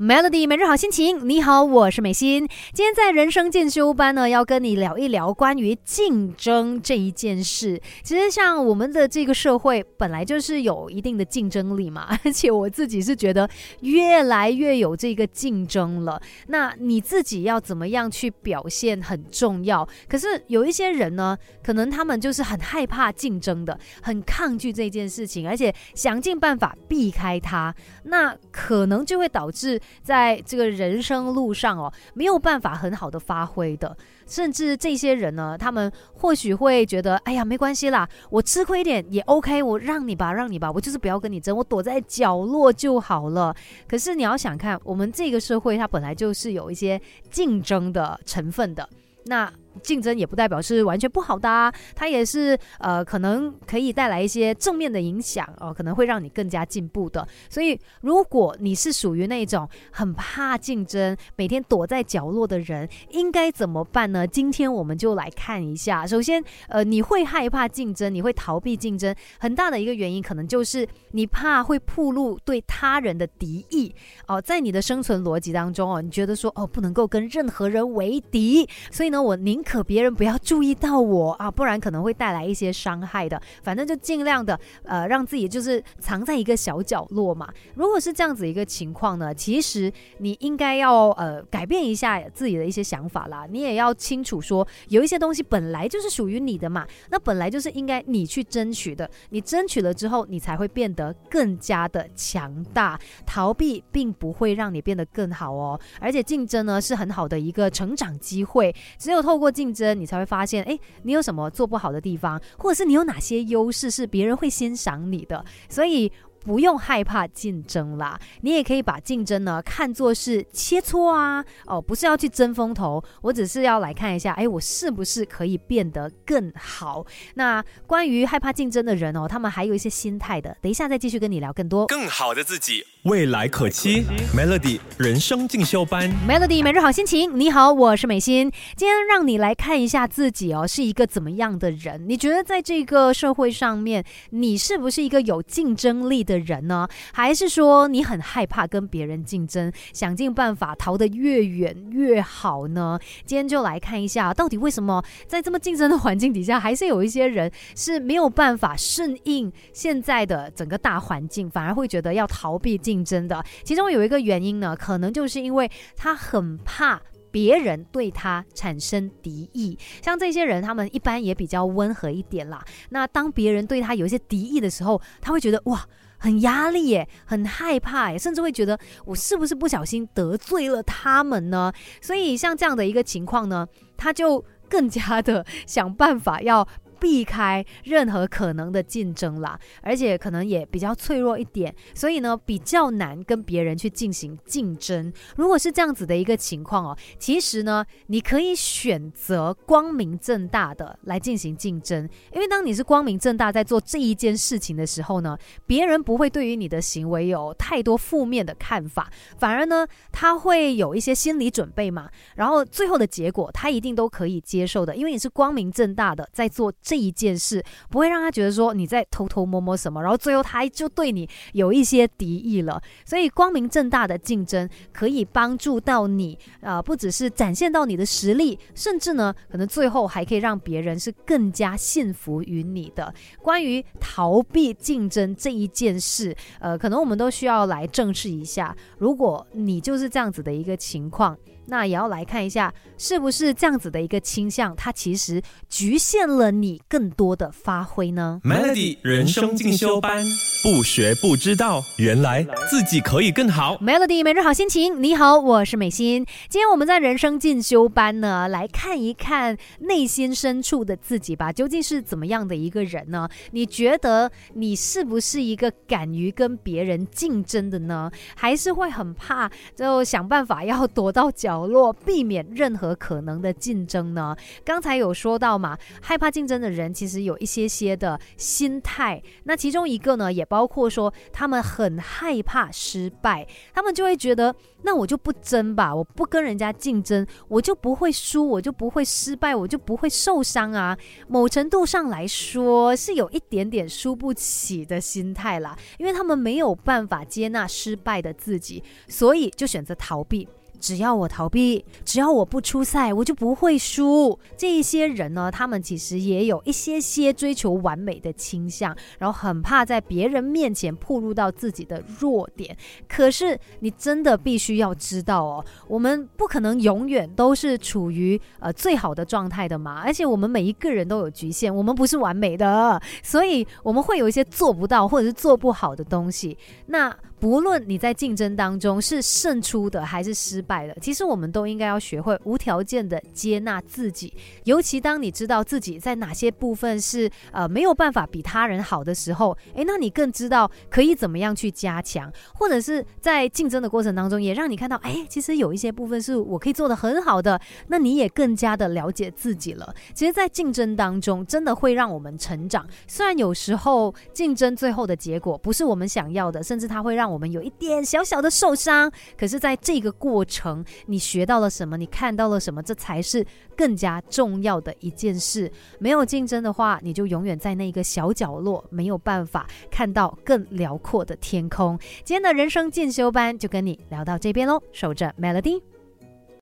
[0.00, 2.48] Melody 每日好心情，你好，我是美心。
[2.72, 7.78] 今天在人生进修班呢，要跟你聊一聊关于竞争这一件事。
[8.02, 13.46] 其实像我们的这个社会，本来就是有一定的竞争力嘛， 而且我自己是觉得
[13.82, 16.18] 越来越有这个竞争了。
[16.46, 19.86] 那你自己要怎么样去表现很重要。
[20.08, 27.74] 可是有一些人呢，可能他们就是很害怕竞争的，很抗拒这件事情，而且想尽办法避开它。
[28.04, 33.96] 那可能就会导致在这个人生路上哦，没有办法很好的发挥的。
[34.26, 43.54] 甚至这些人呢，他们或许会觉得，哎呀，没关系啦，我吃亏一点也 OK，我让你吧，让你吧，我就是不要跟你争，我躲在角落就好了。
[43.88, 48.88] 可是你要想看，我们这个社会它本来就是有一些竞争的成分的，
[49.24, 49.52] 那。
[49.80, 57.26] 竞争也不代表是完全不好的啊，它也是呃可能可以带来一些正面的影响哦，可能会让你更加进步的。
[57.48, 64.26] 所以如果你是属于那种很怕竞争、每天躲在角落的人，应该怎么办呢？
[64.26, 66.06] 今天我们就来看一下。
[66.06, 73.94] 首先，呃，你会害怕竞争，你会逃避竞争，很大的一个原因可能就是你怕会暴露对他人的敌意
[74.26, 83.40] 哦，在你的生存逻辑当中哦，你觉得说哦不能够跟任何人为敌，所以呢，我宁可可别人不要注意到我啊，不然可能会带来一些伤害的。
[83.62, 87.48] 反正就尽量的呃，让自己就是藏在一个小角落嘛。
[87.76, 93.46] 如果是这样子一个情况呢，其实你应该要呃改变一下自己的一些想法啦。
[93.48, 99.08] 你也要清楚说，有一些东西本来就是属于你的嘛，那本来就是应该你去争取的。
[99.28, 102.98] 你争取了之后，你才会变得更加的强大。
[103.24, 108.74] 逃避并不会让你变得更好哦，而且竞争呢是很好的一个成长机会。
[108.98, 116.10] 只有透过竞争，你才会发现，哎，你有什么做不好的地方，或者是你有哪些优势是别人会欣赏你的，所以。
[116.44, 127.04] 不用害怕竞争啦，你也可以把竞争呢看作是切磋啊，哦，不是要去争风头，我只是要来看一下，哎，我是不是可以变得更好？
[127.34, 131.86] 那关于害怕竞争的人哦，他们还有一些心态的，等一下再继续跟你聊更多。
[131.86, 134.04] 更好的自己，未来可期。
[134.34, 137.38] Melody 人生进修班，Melody 每日好心情。
[137.38, 142.08] 你好，我是美心，今天让你来看一下自己哦，是一个怎么样的人？
[142.08, 146.24] 你觉得在这个社会上面，你是不是一个有竞争力？
[146.29, 152.98] 的的人呢，还是说你很害怕跟别人竞争，想尽办法逃得越远越好呢？
[153.24, 163.44] 今天就来看一下，到底为什么在这么竞争的环境底下，还是有一些人是没有办法适应现在的整个大环境，反而会觉得要逃避竞争的。
[163.64, 167.00] 其中有一个原因呢，可能就是因为他很怕
[167.32, 169.76] 别人对他产生敌意。
[170.02, 172.64] 像这些人，他们一般也比较温和一点啦。
[172.90, 175.84] 那当别人对他有一些敌意的时候，他会觉得哇。
[176.20, 181.72] 很压力耶，很害怕耶，甚至会觉得我是不是不小心得罪了他们呢？
[182.00, 183.66] 所以像这样的一个情况呢，
[183.96, 186.68] 他就更加的想办法要。
[187.00, 195.10] 避开任何可能的竞争啦，而且可能也比较脆弱一点，所以呢比较难跟别人去进行竞争。
[195.36, 216.70] 如果是这样子的一个情况哦，其实呢你可以选择光明正大的来进行竞争，因为当你是光明正大在做这一件事情的时候呢，别人不会对于你的行为有太多负面的看法，反而呢他会有一些心理准备嘛，然后最后的结果他一定都可以接受的，因为你是光明正大的在做。
[216.90, 222.82] 这一件事不会让他觉得说你在偷偷摸摸什么，然后最后他就对你有一些敌意了。
[223.04, 233.14] 所以光明正大的竞争可以帮助到你，啊，不只是展现到你的实力，甚至呢，可能最后还可以让别人是更加信服于你的。
[233.40, 238.76] 关于逃避竞争这一件事，呃，可能我们都需要来正视一下。
[238.98, 241.38] 如果你就是这样子的一个情况。
[241.70, 250.24] 那也要来看一下，是不是这样子的一个倾向，它其实局限了你更多的发挥呢？Melody 人生进修班，
[250.64, 253.76] 不学不知道，原来自己可以更好。
[253.76, 256.26] Melody 每日好心情，你好，我是美心。
[256.48, 263.28] 今天我们在人生进修班呢，来看一看内心深处的自己吧，究竟是怎么样的一个人呢？
[263.52, 268.10] 你觉得你是不是一个敢于跟别人竞争的呢？
[268.34, 271.59] 还是会很怕，就想办法要躲到角？
[271.60, 274.34] 角落，避免任何可能的竞争呢？
[274.64, 279.22] 刚才有说到嘛，害怕竞争的人其实有一些些的心态。
[279.44, 290.96] 那其中一个呢，也包括说他们很害怕失败，他们就会觉得，那我就不争吧，我不跟人家竞争，我就不会输，我就不会失败，我就不会受伤啊。
[291.28, 300.48] 某程度上来说，是有一点点输不起的心态啦，因为他们没有办法接纳失败的自己，所以就选择逃避。
[300.80, 304.38] 只要我逃避，只要我不出赛，我就不会输。
[304.56, 312.76] 这一些人呢，他们其实也有一些些追求完美的倾向，然后很怕在别人面前暴露到自己的弱点。
[313.06, 320.00] 可是你真的必须要知道哦，我们不可能永远都是处于呃最好的状态的嘛。
[320.04, 326.56] 而且我们每一个人都有局限，我们不是完美的，所以我们会有一些做不到或者是做不好的东西。
[326.86, 334.32] 那不论你在竞争当中是胜出的还是失败的，其实我们都应该要学会无条件的接纳自己。
[334.64, 347.58] 尤其当你知道自己在哪些部分是呃没有办法比他人好的时候，诶，那你更知道可以怎么样去加强，或者是在竞争的过程当中，也让你看到，诶，其实有一些部分是我可以做的很好的，
[347.88, 349.94] 那你也更加的了解自己了。
[350.12, 352.86] 其实，在竞争当中，真的会让我们成长。
[353.06, 361.96] 虽然有时候竞争最后的结果不是我们想要的，甚至它会让我们有一点小小的受伤，可是，在这个过程，你学到了什么？
[361.96, 362.82] 你看到了什么？
[362.82, 363.46] 这才是
[363.76, 365.70] 更加重要的一件事。
[365.98, 371.98] 没有竞争的话，你就永远在那个小角落，没有办法看到更辽阔的天空。
[372.24, 375.99] 今天的人生进修班就跟你聊到这边喽，守着 Melody。